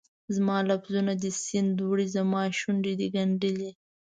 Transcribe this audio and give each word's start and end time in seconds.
زما 0.35 0.57
لفظونه 0.69 1.13
دي 1.21 1.31
سیند 1.43 1.75
وړي، 1.87 2.05
زماشونډې 2.15 2.93
دي 2.99 3.07
ګنډلي 3.15 3.71